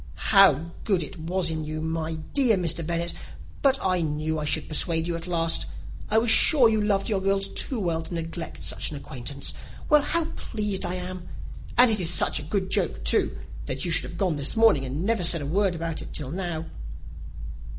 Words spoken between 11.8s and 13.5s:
it is such a good joke, too,